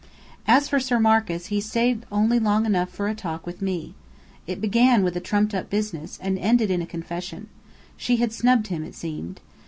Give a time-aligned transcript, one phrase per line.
[0.47, 3.93] As for Sir Marcus, he stayed only long enough for a talk with me.
[4.47, 7.49] It began with trumped up business, and ended in a confession.
[7.97, 9.41] She had snubbed him, it seemed.